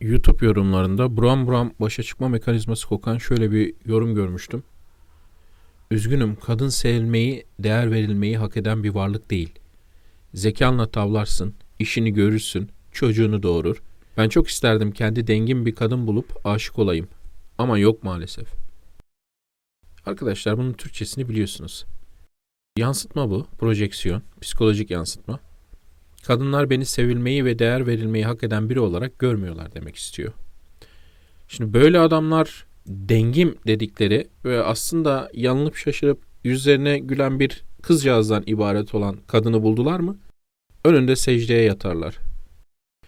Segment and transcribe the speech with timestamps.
[0.00, 4.62] YouTube yorumlarında buram buram başa çıkma mekanizması kokan şöyle bir yorum görmüştüm.
[5.90, 9.58] Üzgünüm kadın sevilmeyi, değer verilmeyi hak eden bir varlık değil.
[10.34, 13.82] Zekanla tavlarsın, işini görürsün, çocuğunu doğurur.
[14.16, 17.08] Ben çok isterdim kendi dengin bir kadın bulup aşık olayım.
[17.58, 18.48] Ama yok maalesef.
[20.06, 21.86] Arkadaşlar bunun Türkçesini biliyorsunuz.
[22.78, 25.40] Yansıtma bu, projeksiyon, psikolojik yansıtma.
[26.28, 30.32] Kadınlar beni sevilmeyi ve değer verilmeyi hak eden biri olarak görmüyorlar demek istiyor.
[31.48, 39.16] Şimdi böyle adamlar dengim dedikleri ve aslında yanılıp şaşırıp yüzlerine gülen bir kızcağızdan ibaret olan
[39.26, 40.18] kadını buldular mı?
[40.84, 42.18] Önünde secdeye yatarlar.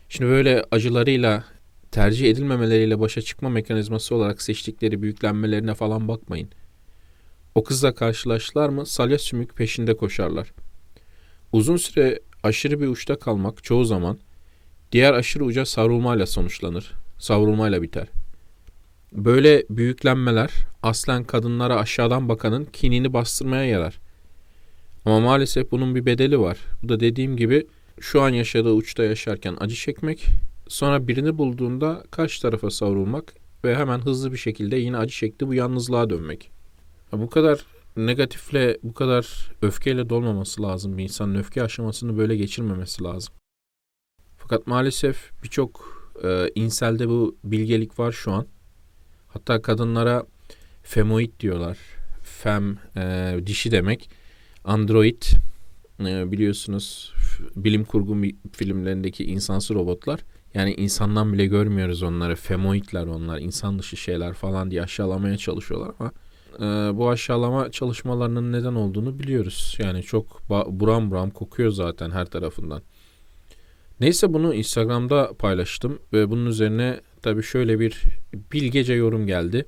[0.09, 1.45] Şimdi böyle acılarıyla
[1.91, 6.48] tercih edilmemeleriyle başa çıkma mekanizması olarak seçtikleri büyüklenmelerine falan bakmayın.
[7.55, 10.52] O kızla karşılaştılar mı salya sümük peşinde koşarlar.
[11.52, 14.19] Uzun süre aşırı bir uçta kalmak çoğu zaman
[14.93, 16.93] diğer aşırı uca savrulmayla sonuçlanır.
[17.19, 18.07] Savrulmayla biter.
[19.13, 20.51] Böyle büyüklenmeler
[20.82, 24.01] aslen kadınlara aşağıdan bakanın kinini bastırmaya yarar.
[25.05, 26.59] Ama maalesef bunun bir bedeli var.
[26.82, 27.66] Bu da dediğim gibi
[28.01, 30.27] şu an yaşadığı uçta yaşarken acı çekmek,
[30.69, 35.54] sonra birini bulduğunda karşı tarafa savrulmak ve hemen hızlı bir şekilde yine acı çekti bu
[35.54, 36.51] yalnızlığa dönmek.
[37.13, 37.65] Bu kadar
[37.96, 40.99] negatifle, bu kadar öfkeyle dolmaması lazım.
[40.99, 43.35] Bir insanın öfke aşamasını böyle geçirmemesi lazım.
[44.37, 48.47] Fakat maalesef birçok e, inselde bu bilgelik var şu an.
[49.29, 50.27] Hatta kadınlara
[50.82, 51.79] femoid diyorlar.
[52.23, 54.10] Fem e, dişi demek.
[54.65, 55.23] Android
[56.01, 57.13] e, biliyorsunuz
[57.57, 58.16] bilim kurgu
[58.52, 60.21] filmlerindeki insansı robotlar.
[60.54, 62.37] Yani insandan bile görmüyoruz onları.
[62.37, 63.38] Femoidler onlar.
[63.38, 66.12] insan dışı şeyler falan diye aşağılamaya çalışıyorlar ama
[66.61, 66.65] e,
[66.97, 69.77] bu aşağılama çalışmalarının neden olduğunu biliyoruz.
[69.78, 72.83] Yani çok buram buram kokuyor zaten her tarafından.
[74.00, 78.03] Neyse bunu Instagram'da paylaştım ve bunun üzerine tabii şöyle bir
[78.53, 79.66] bilgece yorum geldi.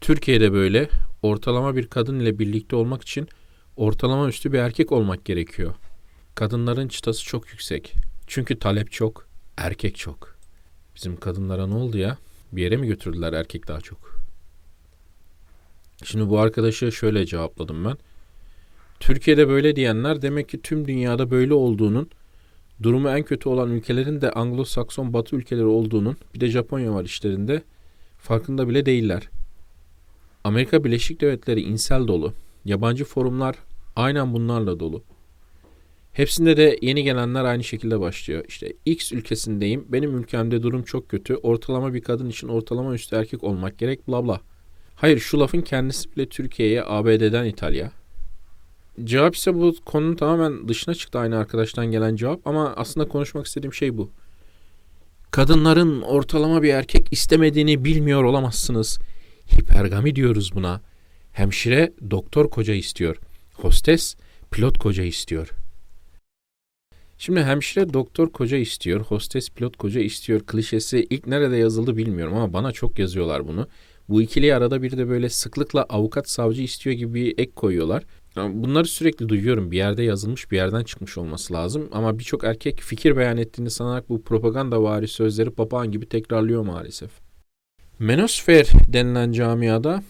[0.00, 0.88] Türkiye'de böyle
[1.22, 3.28] ortalama bir kadın ile birlikte olmak için
[3.76, 5.74] ortalama üstü bir erkek olmak gerekiyor.
[6.34, 7.94] Kadınların çıtası çok yüksek.
[8.26, 10.36] Çünkü talep çok, erkek çok.
[10.96, 12.18] Bizim kadınlara ne oldu ya?
[12.52, 14.19] Bir yere mi götürdüler erkek daha çok?
[16.04, 17.96] Şimdi bu arkadaşa şöyle cevapladım ben.
[19.00, 22.10] Türkiye'de böyle diyenler demek ki tüm dünyada böyle olduğunun,
[22.82, 27.62] durumu en kötü olan ülkelerin de Anglo-Sakson batı ülkeleri olduğunun, bir de Japonya var işlerinde,
[28.18, 29.28] farkında bile değiller.
[30.44, 32.32] Amerika Birleşik Devletleri insel dolu.
[32.64, 33.56] Yabancı forumlar
[33.96, 35.02] aynen bunlarla dolu.
[36.12, 38.44] Hepsinde de yeni gelenler aynı şekilde başlıyor.
[38.48, 43.44] İşte X ülkesindeyim, benim ülkemde durum çok kötü, ortalama bir kadın için ortalama üstü erkek
[43.44, 44.40] olmak gerek bla bla.
[45.00, 47.92] Hayır şu lafın kendisi bile Türkiye'ye ABD'den İtalya.
[49.04, 53.74] Cevap ise bu konunun tamamen dışına çıktı aynı arkadaştan gelen cevap ama aslında konuşmak istediğim
[53.74, 54.10] şey bu.
[55.30, 58.98] Kadınların ortalama bir erkek istemediğini bilmiyor olamazsınız.
[59.54, 60.80] Hipergami diyoruz buna.
[61.32, 63.16] Hemşire doktor koca istiyor.
[63.54, 64.16] Hostes
[64.50, 65.50] pilot koca istiyor.
[67.18, 72.52] Şimdi hemşire doktor koca istiyor, hostes pilot koca istiyor klişesi ilk nerede yazıldı bilmiyorum ama
[72.52, 73.68] bana çok yazıyorlar bunu.
[74.10, 78.04] Bu ikili arada bir de böyle sıklıkla avukat savcı istiyor gibi bir ek koyuyorlar.
[78.36, 79.70] Bunları sürekli duyuyorum.
[79.70, 81.88] Bir yerde yazılmış bir yerden çıkmış olması lazım.
[81.92, 87.10] Ama birçok erkek fikir beyan ettiğini sanarak bu propaganda vari sözleri papağan gibi tekrarlıyor maalesef.
[87.98, 90.02] Menosfer denilen camiada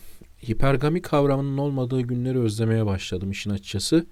[0.48, 4.06] hipergami kavramının olmadığı günleri özlemeye başladım işin açıkçası.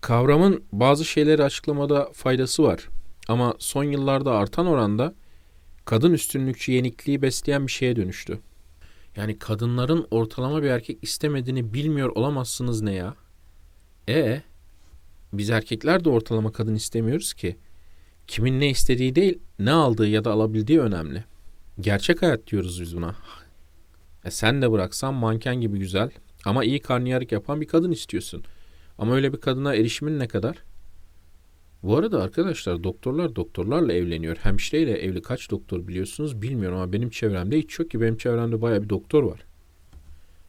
[0.00, 2.88] Kavramın bazı şeyleri açıklamada faydası var.
[3.28, 5.14] Ama son yıllarda artan oranda
[5.84, 8.38] kadın üstünlükçü yenikliği besleyen bir şeye dönüştü.
[9.16, 13.14] Yani kadınların ortalama bir erkek istemediğini bilmiyor olamazsınız ne ya?
[14.08, 14.42] E
[15.32, 17.56] biz erkekler de ortalama kadın istemiyoruz ki.
[18.26, 21.24] Kimin ne istediği değil, ne aldığı ya da alabildiği önemli.
[21.80, 23.16] Gerçek hayat diyoruz biz buna.
[24.24, 26.10] E sen de bıraksan manken gibi güzel
[26.44, 28.44] ama iyi karnıyarık yapan bir kadın istiyorsun.
[28.98, 30.56] Ama öyle bir kadına erişimin ne kadar?
[31.86, 34.36] Bu arada arkadaşlar doktorlar doktorlarla evleniyor.
[34.36, 38.00] Hemşireyle evli kaç doktor biliyorsunuz bilmiyorum ama benim çevremde hiç yok ki.
[38.00, 39.40] Benim çevremde baya bir doktor var.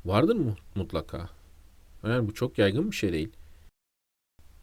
[0.06, 1.30] Vardır mı mutlaka?
[2.04, 3.30] Yani bu çok yaygın bir şey değil.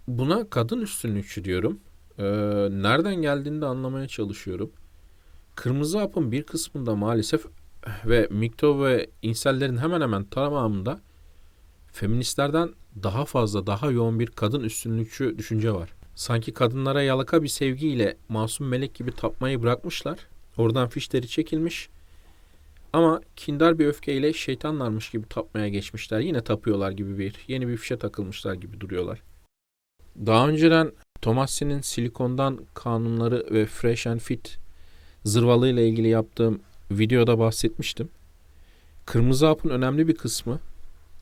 [0.08, 1.80] Buna kadın üstünlükçü diyorum.
[2.18, 2.24] Ee,
[2.70, 4.72] nereden geldiğini de anlamaya çalışıyorum.
[5.54, 7.46] Kırmızı hapın bir kısmında maalesef
[8.04, 11.00] ve mikto ve insellerin hemen hemen tamamında
[11.92, 12.70] feministlerden
[13.02, 16.03] daha fazla, daha yoğun bir kadın üstünlükçü düşünce var.
[16.14, 20.18] Sanki kadınlara yalaka bir sevgiyle masum melek gibi tapmayı bırakmışlar.
[20.56, 21.88] Oradan fişleri çekilmiş.
[22.92, 26.20] Ama kindar bir öfkeyle şeytanlarmış gibi tapmaya geçmişler.
[26.20, 29.22] Yine tapıyorlar gibi bir, yeni bir fişe takılmışlar gibi duruyorlar.
[30.26, 34.58] Daha önceden Thomas'in silikondan kanunları ve Fresh and Fit
[35.24, 38.08] Zırvalı ile ilgili yaptığım videoda bahsetmiştim.
[39.06, 40.60] Kırmızı hapın önemli bir kısmı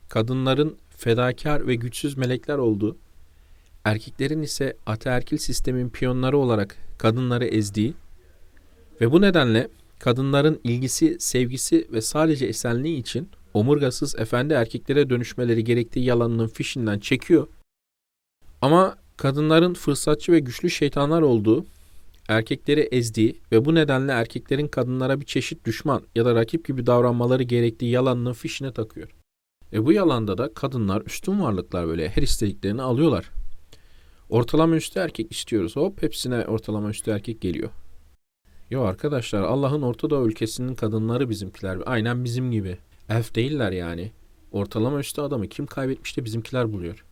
[0.09, 2.97] kadınların fedakar ve güçsüz melekler olduğu,
[3.85, 7.93] erkeklerin ise ataerkil sistemin piyonları olarak kadınları ezdiği
[9.01, 9.67] ve bu nedenle
[9.99, 17.47] kadınların ilgisi, sevgisi ve sadece esenliği için omurgasız efendi erkeklere dönüşmeleri gerektiği yalanının fişinden çekiyor.
[18.61, 21.65] Ama kadınların fırsatçı ve güçlü şeytanlar olduğu,
[22.27, 27.43] erkekleri ezdiği ve bu nedenle erkeklerin kadınlara bir çeşit düşman ya da rakip gibi davranmaları
[27.43, 29.09] gerektiği yalanının fişine takıyor.
[29.73, 33.31] E bu yalanda da kadınlar üstün varlıklar böyle her istediklerini alıyorlar.
[34.33, 35.75] Ortalama üstü erkek istiyoruz.
[35.75, 37.69] Hop hepsine ortalama üstü erkek geliyor.
[38.69, 41.77] Yo arkadaşlar Allah'ın Orta ülkesinin kadınları bizimkiler.
[41.85, 42.77] Aynen bizim gibi.
[43.09, 44.11] Elf değiller yani.
[44.51, 47.05] Ortalama üstü adamı kim kaybetmiş de bizimkiler buluyor.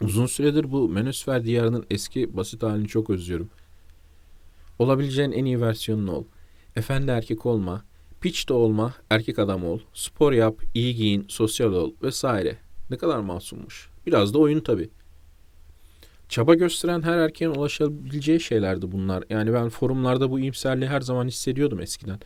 [0.00, 3.50] Uzun süredir bu Menüsfer diyarının eski basit halini çok özlüyorum.
[4.78, 6.24] Olabileceğin en iyi versiyonun ol.
[6.76, 7.84] Efendi erkek olma,
[8.20, 12.58] piç de olma, erkek adam ol, spor yap, iyi giyin, sosyal ol vesaire.
[12.90, 13.90] Ne kadar masummuş.
[14.06, 14.90] Biraz da oyun tabii.
[16.28, 19.24] Çaba gösteren her erkeğin ulaşabileceği şeylerdi bunlar.
[19.30, 22.20] Yani ben forumlarda bu iyimserliği her zaman hissediyordum eskiden.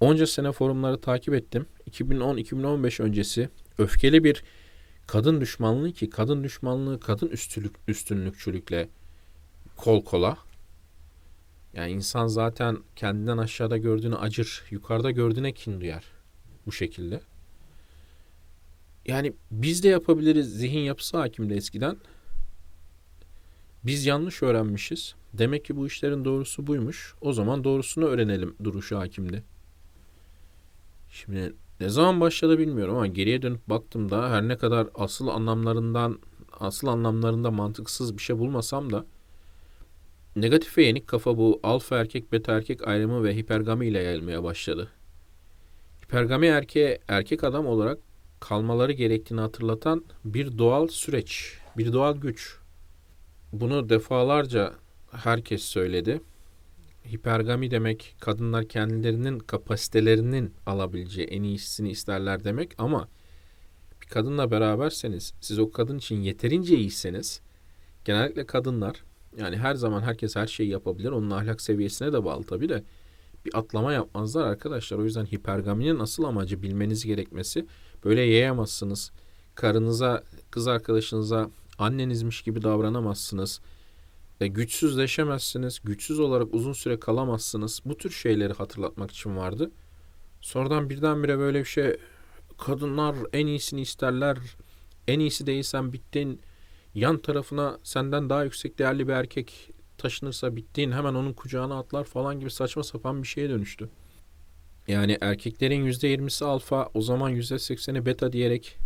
[0.00, 1.66] Onca sene forumları takip ettim.
[1.90, 3.48] 2010-2015 öncesi
[3.78, 4.44] öfkeli bir
[5.06, 8.88] kadın düşmanlığı ki kadın düşmanlığı kadın üstünlük, üstünlükçülükle
[9.76, 10.38] kol kola.
[11.74, 16.04] Yani insan zaten kendinden aşağıda gördüğünü acır, yukarıda gördüğüne kin duyar
[16.66, 17.20] bu şekilde.
[19.06, 21.96] Yani biz de yapabiliriz zihin yapısı hakimde eskiden.
[23.86, 25.14] Biz yanlış öğrenmişiz.
[25.32, 27.14] Demek ki bu işlerin doğrusu buymuş.
[27.20, 29.42] O zaman doğrusunu öğrenelim duruşu hakimde.
[31.10, 36.18] Şimdi ne zaman başladı bilmiyorum ama geriye dönüp baktığımda her ne kadar asıl anlamlarından
[36.60, 39.06] asıl anlamlarında mantıksız bir şey bulmasam da
[40.36, 44.88] negatif ve yenik kafa bu alfa erkek beta erkek ayrımı ve hipergami ile yayılmaya başladı.
[46.04, 47.98] Hipergami erkeğe erkek adam olarak
[48.40, 52.58] kalmaları gerektiğini hatırlatan bir doğal süreç, bir doğal güç.
[53.60, 54.72] Bunu defalarca
[55.10, 56.20] herkes söyledi.
[57.12, 63.08] Hipergami demek kadınlar kendilerinin kapasitelerinin alabileceği en iyisini isterler demek ama
[64.02, 67.40] bir kadınla beraberseniz siz o kadın için yeterince iyiyseniz
[68.04, 69.04] genellikle kadınlar
[69.38, 71.10] yani her zaman herkes her şeyi yapabilir.
[71.10, 72.84] Onun ahlak seviyesine de bağlı tabii de
[73.44, 74.98] bir atlama yapmazlar arkadaşlar.
[74.98, 77.66] O yüzden hipergaminin asıl amacı bilmeniz gerekmesi
[78.04, 79.10] böyle yayamazsınız.
[79.54, 83.60] Karınıza, kız arkadaşınıza annenizmiş gibi davranamazsınız.
[84.40, 85.80] E, güçsüzleşemezsiniz.
[85.84, 87.80] Güçsüz olarak uzun süre kalamazsınız.
[87.84, 89.70] Bu tür şeyleri hatırlatmak için vardı.
[90.40, 91.96] Sonradan birdenbire böyle bir şey
[92.58, 94.38] kadınlar en iyisini isterler.
[95.08, 96.40] En iyisi değilsen bittin.
[96.94, 102.40] Yan tarafına senden daha yüksek değerli bir erkek taşınırsa bittiğin hemen onun kucağına atlar falan
[102.40, 103.90] gibi saçma sapan bir şeye dönüştü.
[104.88, 108.78] Yani erkeklerin %20'si alfa o zaman %80'i beta diyerek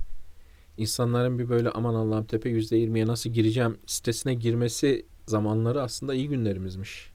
[0.78, 7.10] insanların bir böyle aman Allah'ım tepe %20'ye nasıl gireceğim sitesine girmesi zamanları aslında iyi günlerimizmiş.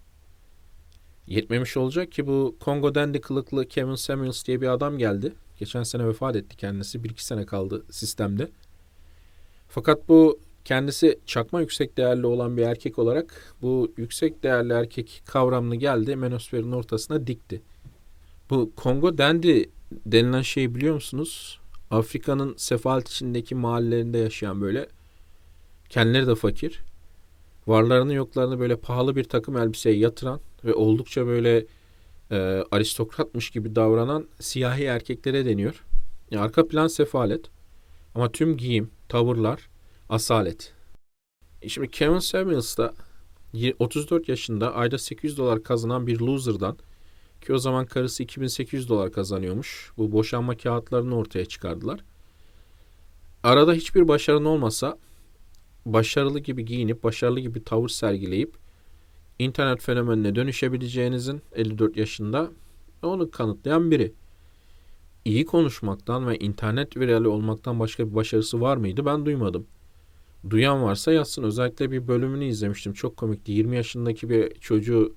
[1.27, 5.33] Yetmemiş olacak ki bu Kongo Dendi kılıklı Kevin Samuels diye bir adam geldi.
[5.60, 7.04] Geçen sene vefat etti kendisi.
[7.04, 8.50] Bir iki sene kaldı sistemde.
[9.69, 15.75] Fakat bu kendisi çakma yüksek değerli olan bir erkek olarak bu yüksek değerli erkek kavramını
[15.75, 17.62] geldi menosferin ortasına dikti.
[18.50, 19.70] Bu Kongo Dendi
[20.05, 21.60] denilen şeyi biliyor musunuz?
[21.94, 24.88] Afrika'nın sefalet içindeki mahallelerinde yaşayan böyle
[25.90, 26.82] kendileri de fakir.
[27.68, 31.66] Varlarını yoklarını böyle pahalı bir takım elbiseye yatıran ve oldukça böyle
[32.32, 35.84] e, aristokratmış gibi davranan siyahi erkeklere deniyor.
[36.32, 37.46] Yani arka plan sefalet
[38.16, 39.70] ama tüm giyim, tavırlar
[40.10, 40.74] asalet.
[41.68, 42.94] Şimdi Kevin Samuels da
[43.80, 46.78] 34 yaşında ayda 800 dolar kazanan bir loser'dan
[47.46, 49.92] ki o zaman karısı 2800 dolar kazanıyormuş.
[49.98, 52.00] Bu boşanma kağıtlarını ortaya çıkardılar.
[53.44, 54.98] Arada hiçbir başarın olmasa
[55.86, 58.58] başarılı gibi giyinip başarılı gibi tavır sergileyip
[59.40, 62.52] internet fenomenine dönüşebileceğinizin 54 yaşında
[63.02, 64.14] onu kanıtlayan biri.
[65.26, 69.68] İyi konuşmaktan ve internet virali olmaktan başka bir başarısı var mıydı ben duymadım.
[70.50, 71.44] Duyan varsa yazsın.
[71.44, 72.94] Özellikle bir bölümünü izlemiştim.
[72.94, 73.52] Çok komikti.
[73.52, 75.16] 20 yaşındaki bir çocuğu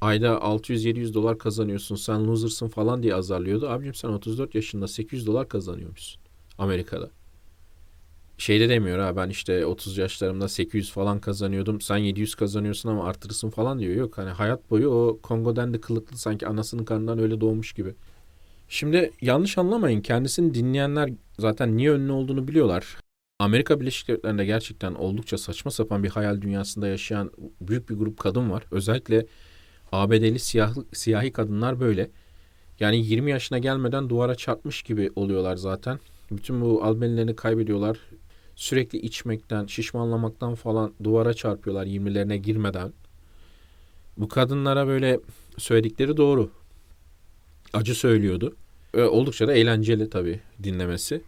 [0.00, 3.68] ayda 600-700 dolar kazanıyorsun sen loser'sın falan diye azarlıyordu.
[3.68, 6.22] Abicim sen 34 yaşında 800 dolar kazanıyormuşsun
[6.58, 7.10] Amerika'da.
[8.38, 11.80] Şeyde demiyor ha ben işte 30 yaşlarımda 800 falan kazanıyordum.
[11.80, 13.94] Sen 700 kazanıyorsun ama artırırsın falan diyor.
[13.94, 17.94] Yok hani hayat boyu o Kongo'dan de kılıklı sanki anasının karnından öyle doğmuş gibi.
[18.68, 22.96] Şimdi yanlış anlamayın kendisini dinleyenler zaten niye ünlü olduğunu biliyorlar.
[23.38, 28.50] Amerika Birleşik Devletleri'nde gerçekten oldukça saçma sapan bir hayal dünyasında yaşayan büyük bir grup kadın
[28.50, 28.64] var.
[28.70, 29.26] Özellikle
[29.92, 32.10] ABD'li siyah, siyahi kadınlar böyle.
[32.80, 35.98] Yani 20 yaşına gelmeden duvara çarpmış gibi oluyorlar zaten.
[36.30, 37.98] Bütün bu albenilerini kaybediyorlar.
[38.56, 42.92] Sürekli içmekten, şişmanlamaktan falan duvara çarpıyorlar 20'lerine girmeden.
[44.16, 45.20] Bu kadınlara böyle
[45.58, 46.50] söyledikleri doğru.
[47.72, 48.56] Acı söylüyordu.
[48.96, 51.22] Oldukça da eğlenceli tabii dinlemesi.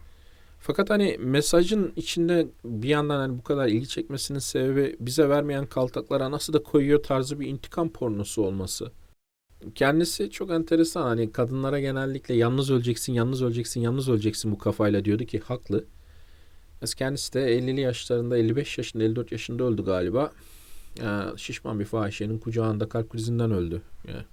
[0.63, 6.31] Fakat hani mesajın içinde bir yandan hani bu kadar ilgi çekmesinin sebebi bize vermeyen kaltaklara
[6.31, 8.91] nasıl da koyuyor tarzı bir intikam pornosu olması.
[9.75, 15.25] Kendisi çok enteresan hani kadınlara genellikle yalnız öleceksin, yalnız öleceksin, yalnız öleceksin bu kafayla diyordu
[15.25, 15.85] ki haklı.
[16.97, 20.31] Kendisi de 50'li yaşlarında, 55 yaşında, 54 yaşında öldü galiba.
[21.01, 23.81] Ya, şişman bir fahişenin kucağında kalp krizinden öldü.
[24.07, 24.25] Ya.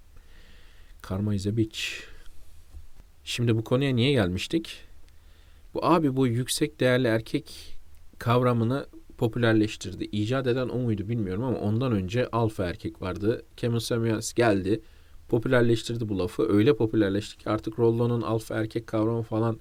[1.02, 1.80] Karma is a bitch.
[3.25, 4.88] Şimdi bu konuya niye gelmiştik?
[5.78, 7.76] Bu abi bu yüksek değerli erkek
[8.18, 8.87] kavramını
[9.18, 10.04] popülerleştirdi.
[10.04, 13.42] İcat eden o muydu bilmiyorum ama ondan önce alfa erkek vardı.
[13.56, 14.80] Kevin Samuels geldi.
[15.28, 16.52] Popülerleştirdi bu lafı.
[16.52, 19.61] Öyle popülerleşti ki artık Rollo'nun alfa erkek kavramı falan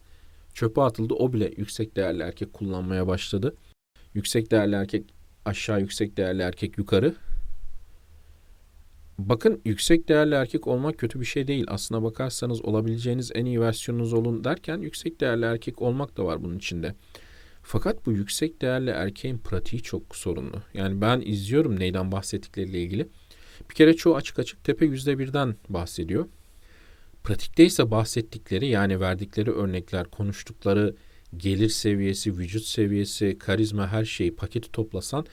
[0.54, 1.14] çöpe atıldı.
[1.14, 3.56] O bile yüksek değerli erkek kullanmaya başladı.
[4.14, 5.14] Yüksek değerli erkek
[5.46, 7.16] aşağı, yüksek değerli erkek yukarı.
[9.18, 11.66] Bakın yüksek değerli erkek olmak kötü bir şey değil.
[11.68, 16.58] Aslına bakarsanız olabileceğiniz en iyi versiyonunuz olun derken yüksek değerli erkek olmak da var bunun
[16.58, 16.96] içinde.
[17.64, 20.62] Fakat bu yüksek değerli erkeğin pratiği çok sorunlu.
[20.74, 23.08] Yani ben izliyorum neyden bahsettikleriyle ilgili.
[23.70, 26.26] Bir kere çoğu açık açık tepe yüzde birden bahsediyor.
[27.24, 30.96] Pratikte ise bahsettikleri yani verdikleri örnekler, konuştukları
[31.38, 35.26] gelir seviyesi, vücut seviyesi, karizma her şeyi paketi toplasan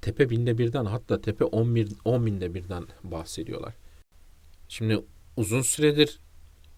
[0.00, 3.74] tepe binde birden hatta tepe on, bir, on binde birden bahsediyorlar.
[4.68, 5.04] Şimdi
[5.36, 6.18] uzun süredir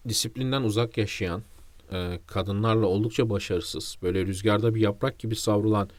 [0.07, 1.43] disiplinden uzak yaşayan,
[1.91, 5.89] e, kadınlarla oldukça başarısız, böyle rüzgarda bir yaprak gibi savrulan,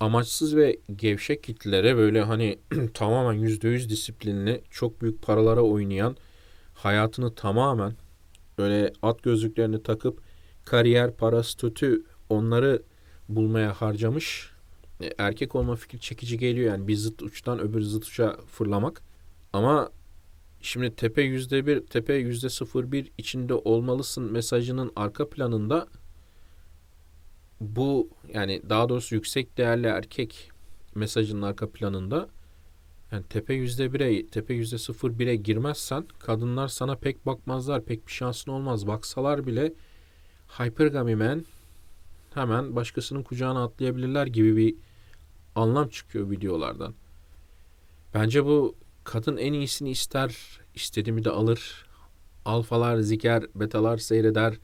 [0.00, 2.58] amaçsız ve gevşek kitlelere böyle hani
[2.94, 6.16] tamamen yüzde yüz disiplinli, çok büyük paralara oynayan,
[6.74, 7.92] hayatını tamamen
[8.58, 10.20] böyle at gözlüklerini takıp
[10.64, 12.82] kariyer, para, statü onları
[13.28, 14.49] bulmaya harcamış
[15.18, 19.02] erkek olma fikri çekici geliyor yani bir zıt uçtan öbür zıt uça fırlamak.
[19.52, 19.90] Ama
[20.60, 25.88] şimdi tepe yüzde bir, tepe yüzde sıfır bir içinde olmalısın mesajının arka planında
[27.60, 30.50] bu yani daha doğrusu yüksek değerli erkek
[30.94, 32.28] mesajının arka planında
[33.12, 38.12] yani tepe yüzde bire, tepe yüzde sıfır bire girmezsen kadınlar sana pek bakmazlar, pek bir
[38.12, 38.86] şansın olmaz.
[38.86, 39.72] Baksalar bile
[40.58, 41.44] hypergamy man
[42.34, 44.74] hemen başkasının kucağına atlayabilirler gibi bir
[45.54, 46.94] anlam çıkıyor videolardan.
[48.14, 51.86] Bence bu kadın en iyisini ister, istediğimi de alır.
[52.44, 54.54] Alfalar, ziker, betalar seyreder.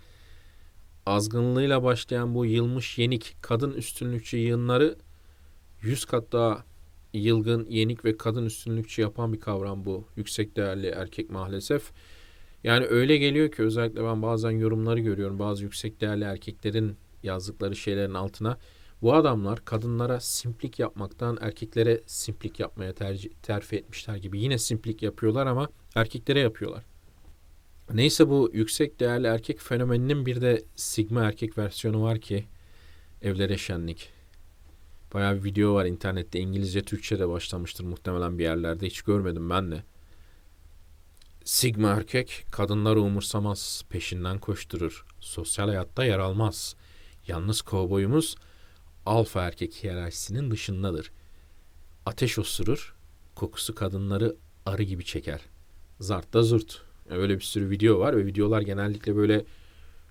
[1.06, 4.96] Azgınlığıyla başlayan bu yılmış yenik kadın üstünlükçü yığınları
[5.82, 6.64] yüz kat daha
[7.12, 10.04] yılgın, yenik ve kadın üstünlükçü yapan bir kavram bu.
[10.16, 11.92] Yüksek değerli erkek maalesef.
[12.64, 15.38] Yani öyle geliyor ki özellikle ben bazen yorumları görüyorum.
[15.38, 18.58] Bazı yüksek değerli erkeklerin yazdıkları şeylerin altına
[19.02, 24.40] bu adamlar kadınlara simplik yapmaktan erkeklere simplik yapmaya tercih, terfi etmişler gibi.
[24.40, 26.84] Yine simplik yapıyorlar ama erkeklere yapıyorlar.
[27.94, 32.44] Neyse bu yüksek değerli erkek fenomeninin bir de sigma erkek versiyonu var ki
[33.22, 34.12] evlere şenlik.
[35.14, 39.70] Bayağı bir video var internette İngilizce Türkçe de başlamıştır muhtemelen bir yerlerde hiç görmedim ben
[39.70, 39.82] de.
[41.44, 46.76] Sigma erkek kadınları umursamaz, peşinden koşturur, sosyal hayatta yer almaz.
[47.26, 48.36] Yalnız kovboyumuz
[49.06, 51.10] alfa erkek hiyerarşisinin dışındadır.
[52.06, 52.94] Ateş osurur,
[53.34, 54.36] kokusu kadınları
[54.66, 55.40] arı gibi çeker.
[56.00, 56.82] Zart da zurt.
[57.10, 59.44] Öyle bir sürü video var ve videolar genellikle böyle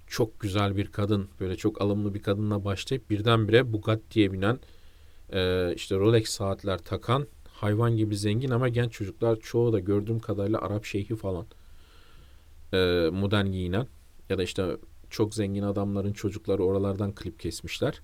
[0.07, 4.59] çok güzel bir kadın, böyle çok alımlı bir kadınla başlayıp birdenbire Bugatti'ye binen,
[5.33, 10.61] e, işte Rolex saatler takan, hayvan gibi zengin ama genç çocuklar çoğu da gördüğüm kadarıyla
[10.61, 11.45] Arap şeyhi falan.
[12.73, 13.87] E, modern giyinen
[14.29, 14.77] ya da işte
[15.09, 18.01] çok zengin adamların çocukları oralardan klip kesmişler.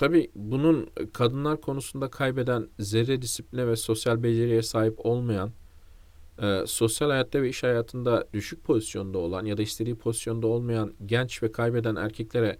[0.00, 5.52] Tabii bunun kadınlar konusunda kaybeden zerre disipline ve sosyal beceriye sahip olmayan,
[6.42, 11.42] e, sosyal hayatta ve iş hayatında düşük pozisyonda olan ya da istediği pozisyonda olmayan genç
[11.42, 12.58] ve kaybeden erkeklere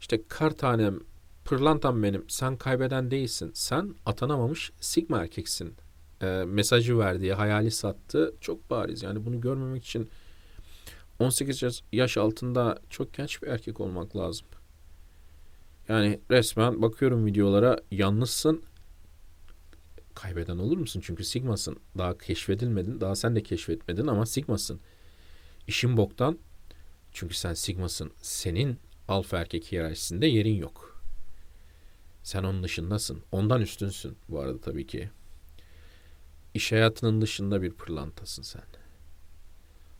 [0.00, 1.00] işte kar tanem,
[1.44, 5.74] pırlantam benim, sen kaybeden değilsin, sen atanamamış sigma erkeksin
[6.22, 9.02] e, mesajı verdiği, hayali sattı çok bariz.
[9.02, 10.10] Yani bunu görmemek için
[11.18, 14.46] 18 yaş altında çok genç bir erkek olmak lazım.
[15.88, 18.62] Yani resmen bakıyorum videolara yalnızsın
[20.14, 21.02] kaybeden olur musun?
[21.04, 21.76] Çünkü Sigma'sın.
[21.98, 23.00] Daha keşfedilmedin.
[23.00, 24.80] Daha sen de keşfetmedin ama Sigma'sın.
[25.66, 26.38] İşin boktan.
[27.12, 28.12] Çünkü sen Sigma'sın.
[28.22, 31.02] Senin alfa erkek hiyerarşisinde yerin yok.
[32.22, 33.22] Sen onun dışındasın.
[33.32, 35.10] Ondan üstünsün bu arada tabii ki.
[36.54, 38.62] İş hayatının dışında bir pırlantasın sen.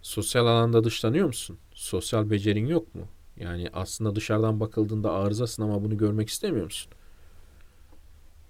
[0.03, 1.59] Sosyal alanda dışlanıyor musun?
[1.75, 3.09] Sosyal becerin yok mu?
[3.37, 6.93] Yani aslında dışarıdan bakıldığında arızasın ama bunu görmek istemiyor musun?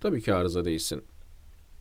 [0.00, 1.04] Tabii ki arıza değilsin.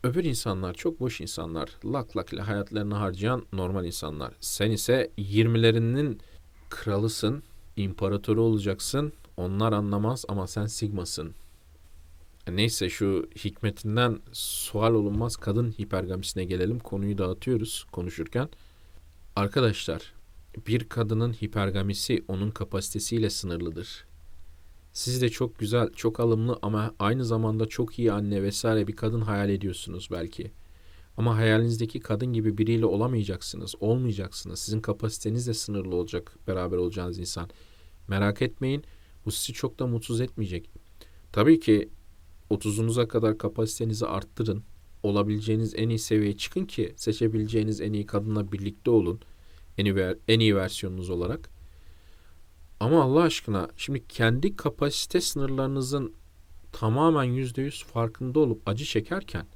[0.02, 1.70] Öbür insanlar çok boş insanlar.
[1.84, 4.34] Lak lak ile hayatlarını harcayan normal insanlar.
[4.40, 6.20] Sen ise 20'lerinin
[6.70, 7.42] kralısın,
[7.76, 9.12] imparatoru olacaksın.
[9.36, 11.34] Onlar anlamaz ama sen sigmasın.
[12.48, 16.78] Neyse şu hikmetinden sual olunmaz kadın hipergamisine gelelim.
[16.78, 18.48] Konuyu dağıtıyoruz konuşurken.
[19.36, 20.12] Arkadaşlar
[20.66, 24.04] bir kadının hipergamisi onun kapasitesiyle sınırlıdır.
[24.92, 29.20] Siz de çok güzel, çok alımlı ama aynı zamanda çok iyi anne vesaire bir kadın
[29.20, 30.50] hayal ediyorsunuz belki.
[31.16, 34.60] Ama hayalinizdeki kadın gibi biriyle olamayacaksınız, olmayacaksınız.
[34.60, 37.50] Sizin kapasiteniz de sınırlı olacak beraber olacağınız insan.
[38.08, 38.84] Merak etmeyin,
[39.24, 40.70] bu sizi çok da mutsuz etmeyecek.
[41.32, 41.88] Tabii ki
[42.50, 44.62] 30'unuza kadar kapasitenizi arttırın.
[45.02, 49.20] Olabileceğiniz en iyi seviyeye çıkın ki seçebileceğiniz en iyi kadınla birlikte olun.
[49.78, 51.50] En iyi, en iyi versiyonunuz olarak.
[52.80, 56.14] Ama Allah aşkına şimdi kendi kapasite sınırlarınızın
[56.72, 59.46] tamamen yüzde yüz farkında olup acı çekerken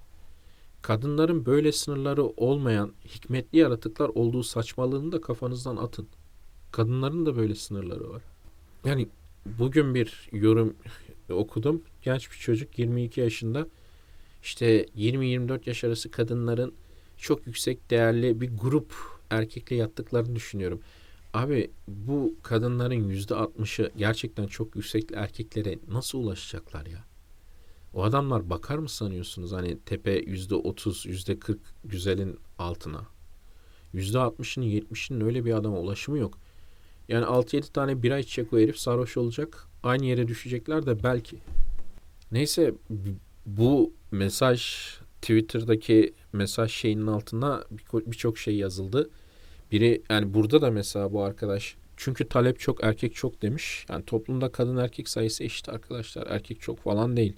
[0.82, 6.08] kadınların böyle sınırları olmayan hikmetli yaratıklar olduğu saçmalığını da kafanızdan atın.
[6.73, 8.23] Kadınların da böyle sınırları var.
[8.85, 9.08] Yani
[9.58, 10.75] bugün bir yorum
[11.30, 11.82] okudum.
[12.02, 13.68] Genç bir çocuk 22 yaşında
[14.42, 16.75] işte 20-24 yaş arası kadınların
[17.16, 20.80] çok yüksek değerli bir grup erkekle yattıklarını düşünüyorum.
[21.35, 27.04] Abi bu kadınların yüzde altmışı gerçekten çok yüksek erkeklere nasıl ulaşacaklar ya?
[27.95, 33.06] O adamlar bakar mı sanıyorsunuz hani tepe yüzde otuz, yüzde kırk güzelin altına?
[33.92, 36.38] Yüzde altmışının yetmişinin öyle bir adama ulaşımı yok.
[37.09, 39.66] Yani 6-7 tane bira içecek o herif sarhoş olacak.
[39.83, 41.38] Aynı yere düşecekler de belki.
[42.33, 42.75] Neyse
[43.47, 44.62] bu mesaj
[45.23, 47.64] Twitter'daki mesaj şeyinin altına
[47.95, 49.11] birçok şey yazıldı.
[49.73, 53.87] Biri yani burada da mesela bu arkadaş çünkü talep çok erkek çok demiş.
[53.89, 56.26] Yani toplumda kadın erkek sayısı eşit arkadaşlar.
[56.26, 57.37] Erkek çok falan değil.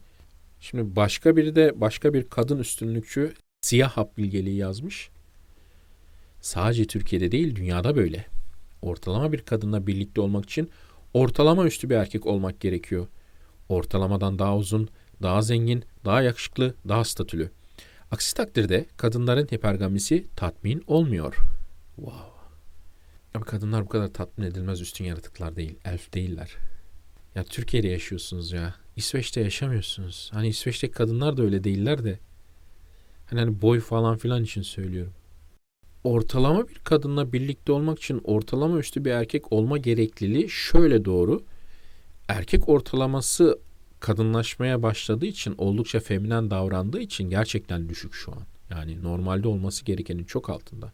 [0.61, 5.11] Şimdi başka biri de başka bir kadın üstünlükçü siyah hap bilgeliği yazmış.
[6.41, 8.27] Sadece Türkiye'de değil dünyada böyle.
[8.83, 10.71] Ortalama bir kadınla birlikte olmak için
[11.15, 13.07] ortalama üstü bir erkek olmak gerekiyor.
[13.69, 14.89] Ortalamadan daha uzun,
[15.23, 17.51] daha zengin, daha yakışıklı, daha statülü.
[18.11, 21.59] Aksi takdirde kadınların hipergamisi tatmin olmuyor.''
[21.97, 22.39] Wow.
[23.35, 25.75] Ama kadınlar bu kadar tatmin edilmez üstün yaratıklar değil.
[25.85, 26.57] Elf değiller.
[27.35, 28.75] Ya Türkiye'de yaşıyorsunuz ya.
[28.97, 30.31] İsveç'te yaşamıyorsunuz.
[30.33, 32.19] Hani İsveç'teki kadınlar da öyle değiller de.
[33.27, 35.13] Hani, hani boy falan filan için söylüyorum.
[36.05, 41.43] Ortalama bir kadınla birlikte olmak için ortalama üstü bir erkek olma gerekliliği şöyle doğru.
[42.29, 43.59] Erkek ortalaması
[44.01, 48.43] kadınlaşmaya başladığı için oldukça feminen davrandığı için gerçekten düşük şu an.
[48.71, 50.93] Yani normalde olması gerekenin çok altında.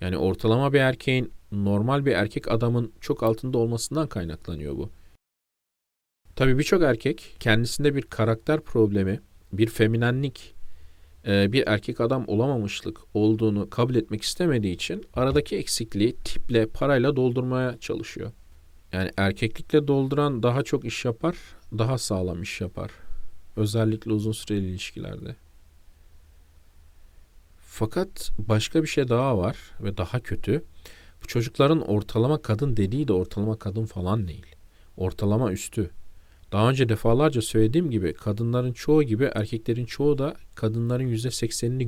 [0.00, 4.90] Yani ortalama bir erkeğin normal bir erkek adamın çok altında olmasından kaynaklanıyor bu.
[6.36, 9.20] Tabii birçok erkek kendisinde bir karakter problemi,
[9.52, 10.54] bir feminenlik,
[11.26, 17.78] e, bir erkek adam olamamışlık olduğunu kabul etmek istemediği için aradaki eksikliği tiple, parayla doldurmaya
[17.78, 18.32] çalışıyor.
[18.92, 21.36] Yani erkeklikle dolduran daha çok iş yapar,
[21.78, 22.90] daha sağlam iş yapar.
[23.56, 25.36] Özellikle uzun süreli ilişkilerde.
[27.58, 30.64] Fakat başka bir şey daha var ve daha kötü.
[31.22, 34.46] Bu çocukların ortalama kadın dediği de ortalama kadın falan değil.
[34.96, 35.90] Ortalama üstü.
[36.52, 41.86] Daha önce defalarca söylediğim gibi kadınların çoğu gibi erkeklerin çoğu da kadınların yüzde seksenini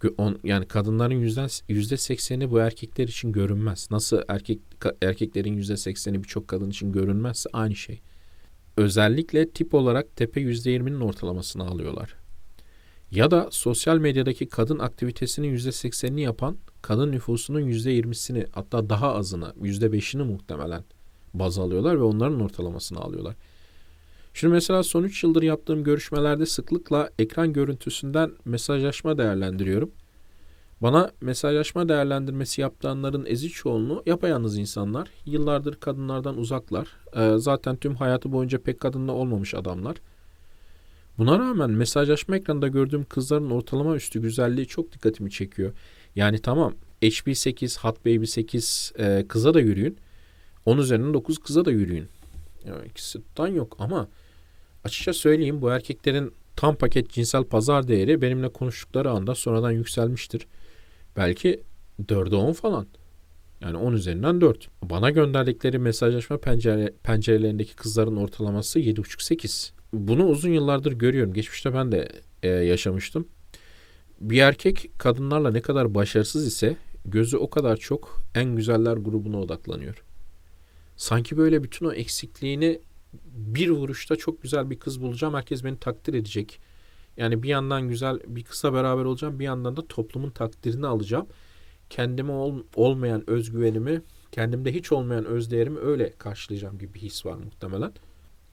[0.00, 0.40] görmüyor.
[0.44, 3.88] Yani kadınların yüzde sekseni bu erkekler için görünmez.
[3.90, 4.60] Nasıl erkek
[5.02, 8.00] erkeklerin yüzde sekseni birçok kadın için görünmezse aynı şey.
[8.76, 12.16] Özellikle tip olarak tepe yüzde yirminin ortalamasını alıyorlar
[13.10, 20.22] ya da sosyal medyadaki kadın aktivitesinin %80'ini yapan kadın nüfusunun %20'sini hatta daha azını %5'ini
[20.22, 20.84] muhtemelen
[21.34, 23.36] baz alıyorlar ve onların ortalamasını alıyorlar.
[24.36, 29.90] Şimdi mesela son 3 yıldır yaptığım görüşmelerde sıklıkla ekran görüntüsünden mesajlaşma değerlendiriyorum.
[30.82, 35.08] Bana mesajlaşma değerlendirmesi yaptıranların ezi çoğunluğu yapayalnız insanlar.
[35.26, 36.88] Yıllardır kadınlardan uzaklar.
[37.16, 39.96] Ee, zaten tüm hayatı boyunca pek kadınla olmamış adamlar.
[41.18, 45.72] Buna rağmen mesajlaşma ekranında gördüğüm kızların ortalama üstü güzelliği çok dikkatimi çekiyor.
[46.16, 49.96] Yani tamam HB8, Hot Baby 8 e, kıza da yürüyün.
[50.66, 52.08] 10 üzerinden 9 kıza da yürüyün.
[52.64, 54.08] Yani ikisi tutan yok ama
[54.86, 60.46] açıkça söyleyeyim bu erkeklerin tam paket cinsel pazar değeri benimle konuştukları anda sonradan yükselmiştir.
[61.16, 61.62] Belki
[62.06, 62.86] 4'e 10 falan.
[63.60, 64.68] Yani 10 üzerinden 4.
[64.82, 71.32] Bana gönderdikleri mesajlaşma pencere, pencerelerindeki kızların ortalaması 7,5-8 bunu uzun yıllardır görüyorum.
[71.32, 72.08] Geçmişte ben de
[72.42, 73.28] e, yaşamıştım.
[74.20, 80.02] Bir erkek kadınlarla ne kadar başarısız ise gözü o kadar çok en güzeller grubuna odaklanıyor.
[80.96, 82.80] Sanki böyle bütün o eksikliğini
[83.24, 85.34] bir vuruşta çok güzel bir kız bulacağım.
[85.34, 86.60] Herkes beni takdir edecek.
[87.16, 89.38] Yani bir yandan güzel bir kısa beraber olacağım.
[89.38, 91.26] Bir yandan da toplumun takdirini alacağım.
[91.90, 94.02] Kendime ol, olmayan özgüvenimi,
[94.32, 97.92] kendimde hiç olmayan özdeğerimi öyle karşılayacağım gibi bir his var muhtemelen.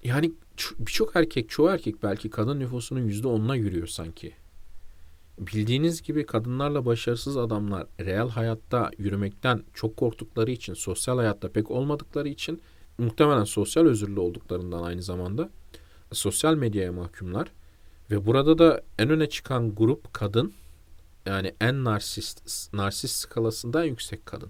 [0.04, 0.32] Yani
[0.80, 4.34] birçok erkek, çoğu erkek belki kadın nüfusunun yüzde onuna yürüyor sanki.
[5.40, 12.30] Bildiğiniz gibi kadınlarla başarısız adamlar real hayatta yürümekten çok korktukları için, sosyal hayatta pek olmadıkları
[12.30, 12.62] için
[12.98, 15.50] muhtemelen sosyal özürlü olduklarından aynı zamanda
[16.12, 17.48] sosyal medyaya mahkumlar
[18.12, 20.54] ve burada da en öne çıkan grup kadın
[21.26, 24.50] yani en narsist, narsist skalasında yüksek kadın.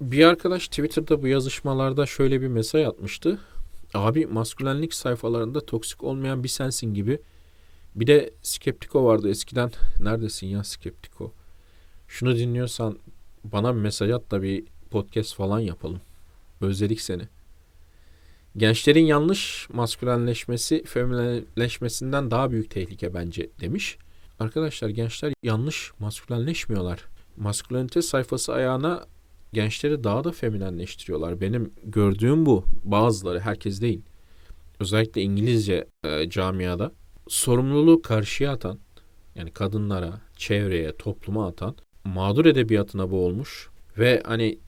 [0.00, 3.38] Bir arkadaş Twitter'da bu yazışmalarda şöyle bir mesaj atmıştı.
[3.94, 7.20] Abi maskülenlik sayfalarında toksik olmayan bir sensin gibi.
[7.94, 9.70] Bir de Skeptiko vardı eskiden.
[10.00, 11.32] Neredesin ya Skeptiko?
[12.08, 12.98] Şunu dinliyorsan
[13.44, 16.00] bana bir mesaj at da bir podcast falan yapalım.
[16.60, 17.22] Özledik seni.
[18.56, 23.98] Gençlerin yanlış maskülenleşmesi feminleşmesinden daha büyük tehlike bence demiş.
[24.40, 27.04] Arkadaşlar gençler yanlış maskülenleşmiyorlar.
[27.36, 29.06] Maskülenite sayfası ayağına
[29.52, 31.40] gençleri daha da feminenleştiriyorlar.
[31.40, 32.64] Benim gördüğüm bu.
[32.84, 34.00] Bazıları, herkes değil.
[34.80, 36.92] Özellikle İngilizce e, camiada
[37.28, 38.78] sorumluluğu karşıya atan,
[39.34, 44.58] yani kadınlara, çevreye, topluma atan, mağdur edebiyatına boğulmuş ve hani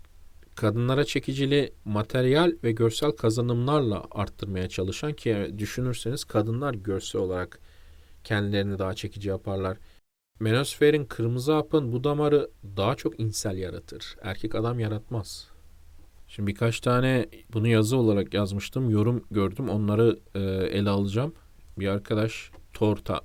[0.61, 7.61] kadınlara çekicili materyal ve görsel kazanımlarla arttırmaya çalışan ki düşünürseniz kadınlar görsel olarak
[8.25, 9.79] kendilerini daha çekici yaparlar.
[10.40, 14.16] Menosferin kırmızı hapın bu damarı daha çok insel yaratır.
[14.23, 15.49] Erkek adam yaratmaz.
[16.29, 18.90] Şimdi birkaç tane bunu yazı olarak yazmıştım.
[18.90, 19.68] Yorum gördüm.
[19.68, 20.40] Onları e,
[20.79, 21.35] ele alacağım.
[21.79, 23.20] Bir arkadaş Torta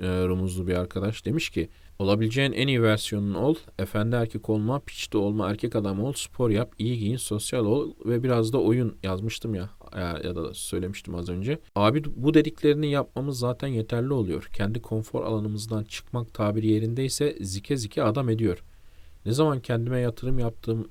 [0.00, 1.68] e, rumuzlu bir arkadaş demiş ki
[2.00, 3.54] Olabileceğin en iyi versiyonun ol.
[3.78, 8.22] Efendi erkek olma, piçte olma, erkek adam ol, spor yap, iyi giyin, sosyal ol ve
[8.22, 11.58] biraz da oyun yazmıştım ya ya, ya da söylemiştim az önce.
[11.74, 14.48] Abi bu dediklerini yapmamız zaten yeterli oluyor.
[14.52, 18.64] Kendi konfor alanımızdan çıkmak tabiri yerindeyse zike zike adam ediyor.
[19.26, 20.88] Ne zaman kendime yatırım yaptığım,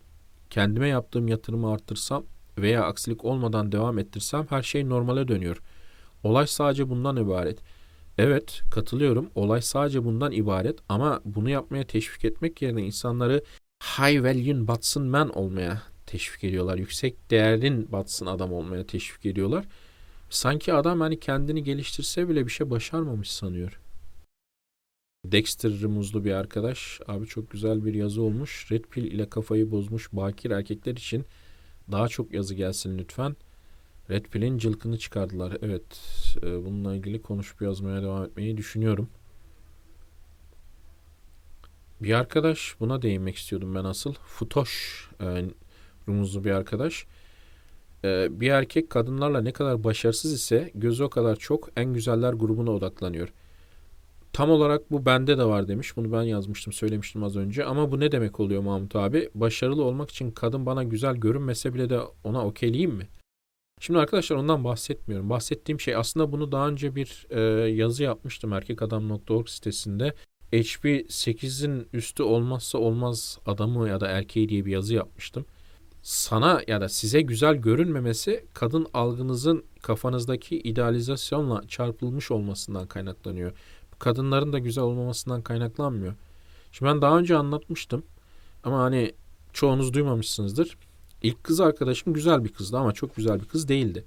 [0.49, 2.23] kendime yaptığım yatırımı arttırsam
[2.57, 5.61] veya aksilik olmadan devam ettirsem her şey normale dönüyor.
[6.23, 7.59] Olay sadece bundan ibaret.
[8.19, 9.29] Evet katılıyorum.
[9.35, 13.43] Olay sadece bundan ibaret ama bunu yapmaya teşvik etmek yerine insanları
[13.83, 16.77] high value batsın man olmaya teşvik ediyorlar.
[16.77, 19.65] Yüksek değerin batsın adam olmaya teşvik ediyorlar.
[20.29, 23.79] Sanki adam hani kendini geliştirse bile bir şey başarmamış sanıyor.
[25.25, 26.99] Dexter Muzlu bir arkadaş.
[27.07, 28.71] Abi çok güzel bir yazı olmuş.
[28.71, 31.25] Red Pill ile kafayı bozmuş bakir erkekler için
[31.91, 33.35] daha çok yazı gelsin lütfen.
[34.09, 35.57] Red Pill'in cılkını çıkardılar.
[35.61, 36.01] Evet,
[36.43, 39.09] e, bununla ilgili konuşup yazmaya devam etmeyi düşünüyorum.
[42.01, 44.13] Bir arkadaş, buna değinmek istiyordum ben asıl.
[44.13, 45.45] Futoş, e,
[46.07, 47.05] rumuzlu bir arkadaş.
[48.03, 52.71] E, bir erkek kadınlarla ne kadar başarısız ise gözü o kadar çok en güzeller grubuna
[52.71, 53.29] odaklanıyor.
[54.33, 55.97] Tam olarak bu bende de var demiş.
[55.97, 57.65] Bunu ben yazmıştım, söylemiştim az önce.
[57.65, 59.29] Ama bu ne demek oluyor Mahmut abi?
[59.35, 63.07] Başarılı olmak için kadın bana güzel görünmese bile de ona okeyleyeyim mi?
[63.79, 65.29] Şimdi arkadaşlar ondan bahsetmiyorum.
[65.29, 67.39] Bahsettiğim şey aslında bunu daha önce bir e,
[67.69, 70.13] yazı yapmıştım erkekadam.org sitesinde.
[70.51, 75.45] HP 8'in üstü olmazsa olmaz adamı ya da erkeği diye bir yazı yapmıştım.
[76.01, 83.51] Sana ya da size güzel görünmemesi kadın algınızın kafanızdaki idealizasyonla çarpılmış olmasından kaynaklanıyor.
[83.99, 86.13] Kadınların da güzel olmamasından kaynaklanmıyor.
[86.71, 88.03] Şimdi ben daha önce anlatmıştım
[88.63, 89.13] ama hani
[89.53, 90.77] çoğunuz duymamışsınızdır.
[91.23, 94.03] İlk kız arkadaşım güzel bir kızdı ama çok güzel bir kız değildi.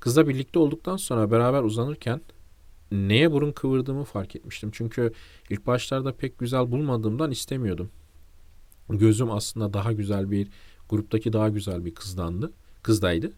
[0.00, 2.20] Kızla birlikte olduktan sonra beraber uzanırken
[2.92, 4.70] neye burun kıvırdığımı fark etmiştim.
[4.72, 5.12] Çünkü
[5.50, 7.90] ilk başlarda pek güzel bulmadığımdan istemiyordum.
[8.88, 10.48] Gözüm aslında daha güzel bir
[10.88, 12.52] gruptaki daha güzel bir kızdandı.
[12.82, 13.32] Kızdaydı.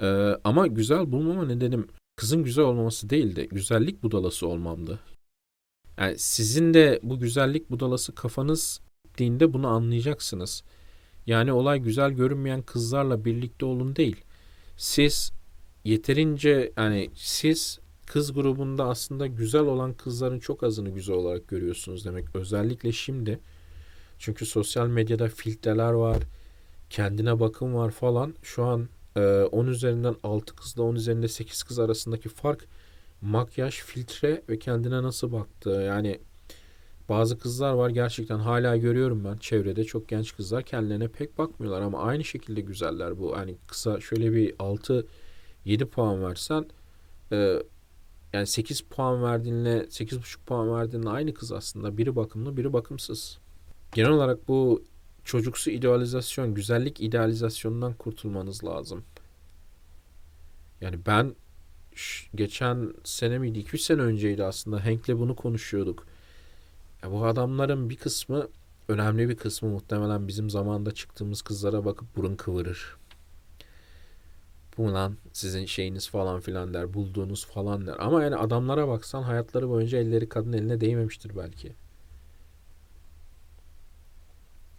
[0.00, 1.86] Ee, ama güzel bulmama nedenim
[2.16, 3.48] kızın güzel olmaması değildi.
[3.52, 5.00] Güzellik budalası olmamdı.
[5.98, 10.62] Yani sizin de bu güzellik budalası kafanız gittiğinde bunu anlayacaksınız.
[11.26, 14.24] Yani olay güzel görünmeyen kızlarla birlikte olun değil.
[14.76, 15.32] Siz
[15.84, 22.36] yeterince yani siz kız grubunda aslında güzel olan kızların çok azını güzel olarak görüyorsunuz demek.
[22.36, 23.40] Özellikle şimdi.
[24.18, 26.18] Çünkü sosyal medyada filtreler var.
[26.90, 28.34] Kendine bakım var falan.
[28.42, 32.64] Şu an e, 10 üzerinden 6 kızla 10 üzerinde 8 kız arasındaki fark
[33.20, 35.70] makyaj, filtre ve kendine nasıl baktığı.
[35.70, 36.20] Yani
[37.08, 42.02] bazı kızlar var gerçekten hala görüyorum ben çevrede çok genç kızlar kendilerine pek bakmıyorlar ama
[42.02, 43.36] aynı şekilde güzeller bu.
[43.36, 45.06] Hani kısa şöyle bir 6
[45.64, 46.66] 7 puan versen
[47.32, 47.62] e,
[48.32, 51.98] yani 8 puan verdiğinle 8,5 puan verdiğinle aynı kız aslında.
[51.98, 53.38] Biri bakımlı, biri bakımsız.
[53.92, 54.84] Genel olarak bu
[55.24, 59.04] çocuksu idealizasyon, güzellik idealizasyonundan kurtulmanız lazım.
[60.80, 61.34] Yani ben
[62.34, 63.58] geçen sene miydi?
[63.58, 64.84] 2-3 sene önceydi aslında.
[64.84, 66.06] Hank'le bunu konuşuyorduk.
[67.02, 68.48] Ya bu adamların bir kısmı
[68.88, 72.96] önemli bir kısmı muhtemelen bizim zamanda çıktığımız kızlara bakıp burun kıvırır.
[74.78, 76.94] Bu lan sizin şeyiniz falan filan der.
[76.94, 77.96] Bulduğunuz falan der.
[77.98, 81.72] Ama yani adamlara baksan hayatları boyunca elleri kadın eline değmemiştir belki.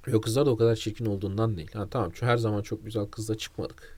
[0.08, 1.72] Yok kızlar da o kadar çirkin olduğundan değil.
[1.74, 3.98] Ha tamam şu her zaman çok güzel kızla çıkmadık.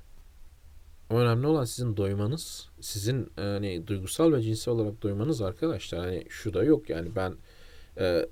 [1.09, 5.99] Ama önemli olan sizin doymanız, sizin hani duygusal ve cinsel olarak doymanız arkadaşlar.
[5.99, 7.35] Hani şu da yok yani ben
[7.99, 8.25] e,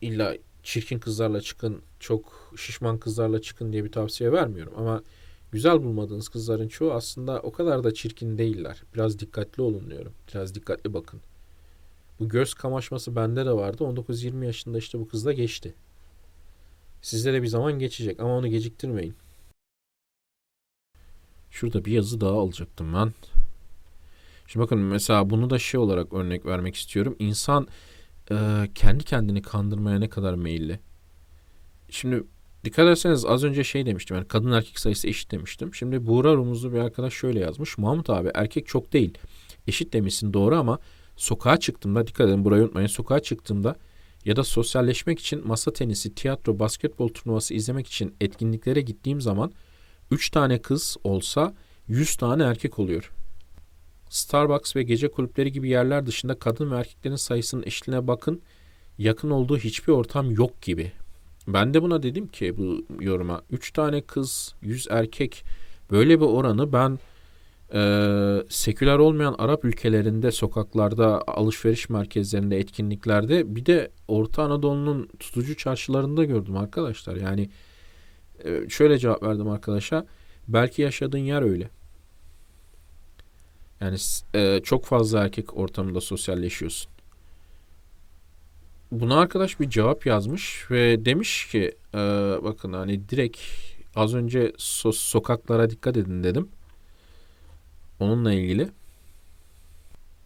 [0.00, 4.72] illa çirkin kızlarla çıkın, çok şişman kızlarla çıkın diye bir tavsiye vermiyorum.
[4.76, 5.02] Ama
[5.52, 8.82] güzel bulmadığınız kızların çoğu aslında o kadar da çirkin değiller.
[8.94, 10.12] Biraz dikkatli olun diyorum.
[10.28, 11.20] Biraz dikkatli bakın.
[12.20, 13.84] Bu göz kamaşması bende de vardı.
[13.84, 15.74] 19-20 yaşında işte bu kızla geçti.
[17.02, 19.14] Sizde de bir zaman geçecek ama onu geciktirmeyin.
[21.50, 23.12] Şurada bir yazı daha alacaktım ben.
[24.46, 27.16] Şimdi bakın mesela bunu da şey olarak örnek vermek istiyorum.
[27.18, 27.68] İnsan
[28.30, 28.36] e,
[28.74, 30.80] kendi kendini kandırmaya ne kadar meyilli.
[31.90, 32.24] Şimdi
[32.64, 34.16] dikkat ederseniz az önce şey demiştim.
[34.16, 35.74] Yani kadın erkek sayısı eşit demiştim.
[35.74, 37.78] Şimdi Buğra Rumuzlu bir arkadaş şöyle yazmış.
[37.78, 39.18] Mahmut abi erkek çok değil.
[39.66, 40.78] Eşit demişsin doğru ama
[41.16, 42.86] sokağa çıktığımda dikkat edin burayı unutmayın.
[42.86, 43.76] Sokağa çıktığımda
[44.24, 49.52] ya da sosyalleşmek için masa tenisi, tiyatro, basketbol turnuvası izlemek için etkinliklere gittiğim zaman
[50.10, 51.54] 3 tane kız olsa
[51.88, 53.12] 100 tane erkek oluyor.
[54.08, 58.42] Starbucks ve gece kulüpleri gibi yerler dışında kadın ve erkeklerin sayısının eşitliğine bakın.
[58.98, 60.92] Yakın olduğu hiçbir ortam yok gibi.
[61.48, 65.44] Ben de buna dedim ki bu yoruma 3 tane kız, 100 erkek
[65.90, 66.98] böyle bir oranı ben
[67.74, 67.80] e,
[68.48, 76.56] seküler olmayan Arap ülkelerinde sokaklarda, alışveriş merkezlerinde, etkinliklerde bir de Orta Anadolu'nun tutucu çarşılarında gördüm
[76.56, 77.16] arkadaşlar.
[77.16, 77.50] Yani
[78.44, 80.06] e, şöyle cevap verdim arkadaşa.
[80.48, 81.70] Belki yaşadığın yer öyle.
[83.80, 83.96] Yani
[84.34, 86.90] e, çok fazla erkek ortamında sosyalleşiyorsun.
[88.92, 91.98] Buna arkadaş bir cevap yazmış ve demiş ki e,
[92.42, 93.38] bakın hani direkt
[93.94, 96.48] az önce so- sokaklara dikkat edin dedim.
[98.00, 98.68] Onunla ilgili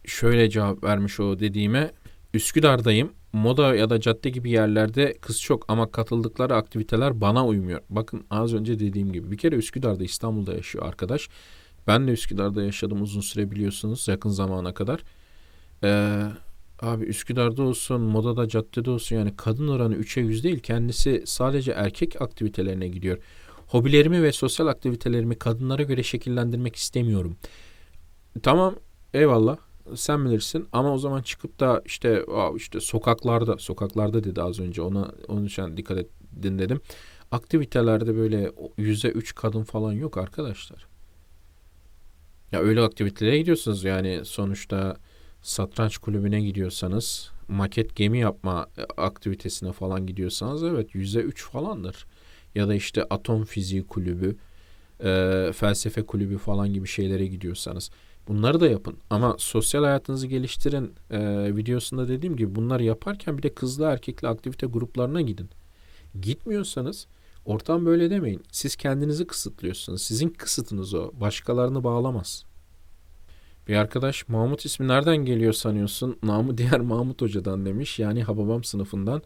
[0.05, 1.91] şöyle cevap vermiş o dediğime
[2.35, 3.13] Üsküdar'dayım.
[3.33, 7.81] Moda ya da cadde gibi yerlerde kız çok ama katıldıkları aktiviteler bana uymuyor.
[7.91, 11.29] Bakın az önce dediğim gibi bir kere Üsküdar'da İstanbul'da yaşıyor arkadaş.
[11.87, 15.01] Ben de Üsküdar'da yaşadım uzun süre biliyorsunuz yakın zamana kadar.
[15.85, 16.23] Ee,
[16.83, 20.59] abi Üsküdar'da olsun, modada, caddede olsun yani kadın oranı 3'e 100 değil.
[20.61, 23.19] Kendisi sadece erkek aktivitelerine gidiyor.
[23.67, 27.37] Hobilerimi ve sosyal aktivitelerimi kadınlara göre şekillendirmek istemiyorum.
[28.43, 28.75] Tamam
[29.15, 29.57] eyvallah
[29.95, 32.25] sen bilirsin ama o zaman çıkıp da işte
[32.57, 35.99] işte sokaklarda sokaklarda dedi az önce ona onun için dikkat
[36.39, 36.81] edin dedim.
[37.31, 40.90] Aktivitelerde böyle yüzde üç kadın falan yok arkadaşlar.
[42.53, 44.97] Ya öyle aktivitelere gidiyorsunuz yani sonuçta
[45.43, 52.07] satranç kulübüne gidiyorsanız maket gemi yapma e, aktivitesine falan gidiyorsanız evet yüzde üç falandır.
[52.55, 54.37] Ya da işte atom fiziği kulübü,
[55.05, 57.91] e, felsefe kulübü falan gibi şeylere gidiyorsanız
[58.29, 58.97] bunları da yapın.
[59.11, 61.21] Ama sosyal hayatınızı geliştirin e,
[61.57, 65.51] videosunda dediğim gibi bunları yaparken bir de kızlı erkekli aktivite gruplarına gidin.
[66.23, 67.07] Gitmiyorsanız
[67.45, 68.43] Ortam böyle demeyin.
[68.53, 70.03] Siz kendinizi kısıtlıyorsunuz.
[70.03, 71.11] Sizin kısıtınız o.
[71.21, 72.45] Başkalarını bağlamaz.
[73.69, 76.19] Bir arkadaş Mahmut ismi nereden geliyor sanıyorsun?
[76.23, 77.99] Namı diğer Mahmut Hoca'dan demiş.
[77.99, 79.23] Yani Hababam sınıfından.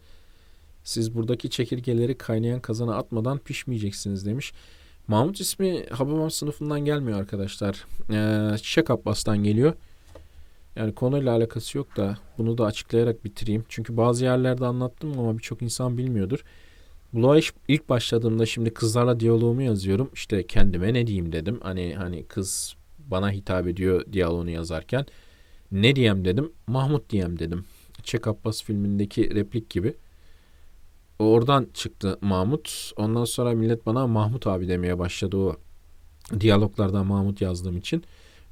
[0.83, 4.53] Siz buradaki çekirgeleri kaynayan kazana atmadan pişmeyeceksiniz demiş.
[5.07, 7.85] Mahmut ismi Hababam sınıfından gelmiyor arkadaşlar.
[8.11, 9.73] Ee, Çiçek Abbas'tan geliyor.
[10.75, 13.65] Yani konuyla alakası yok da bunu da açıklayarak bitireyim.
[13.69, 16.43] Çünkü bazı yerlerde anlattım ama birçok insan bilmiyordur.
[17.15, 20.09] Blog'a ilk başladığımda şimdi kızlarla diyaloğumu yazıyorum.
[20.13, 21.59] İşte kendime ne diyeyim dedim.
[21.63, 25.05] Hani hani kız bana hitap ediyor diyaloğunu yazarken.
[25.71, 26.51] Ne diyem dedim.
[26.67, 27.65] Mahmut diyem dedim.
[28.03, 29.93] Çek Abbas filmindeki replik gibi.
[31.19, 32.91] Oradan çıktı Mahmut.
[32.97, 35.55] Ondan sonra millet bana Mahmut abi demeye başladı o
[36.39, 38.03] diyaloglardan Mahmut yazdığım için.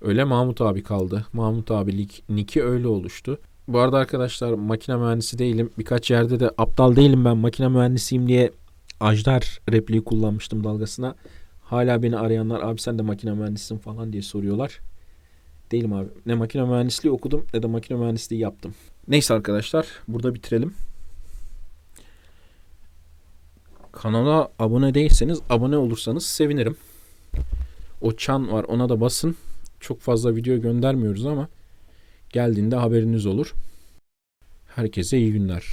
[0.01, 1.25] Öyle Mahmut abi kaldı.
[1.33, 3.39] Mahmut abi Niki öyle oluştu.
[3.67, 5.69] Bu arada arkadaşlar makine mühendisi değilim.
[5.77, 8.51] Birkaç yerde de aptal değilim ben makine mühendisiyim diye
[8.99, 11.15] Ajdar repliği kullanmıştım dalgasına.
[11.63, 14.79] Hala beni arayanlar abi sen de makine mühendisisin falan diye soruyorlar.
[15.71, 16.07] Değilim abi.
[16.25, 18.75] Ne makine mühendisliği okudum ne de makine mühendisliği yaptım.
[19.07, 20.73] Neyse arkadaşlar burada bitirelim.
[23.91, 26.77] Kanala abone değilseniz abone olursanız sevinirim.
[28.01, 29.35] O çan var ona da basın.
[29.79, 31.47] Çok fazla video göndermiyoruz ama
[32.33, 33.53] Geldiğinde haberiniz olur.
[34.75, 35.63] Herkese iyi günler.